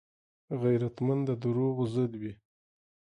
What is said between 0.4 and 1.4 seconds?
غیرتمند د